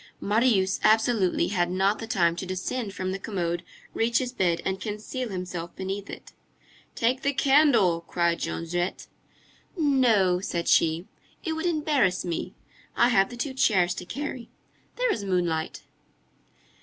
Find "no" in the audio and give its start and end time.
9.77-10.39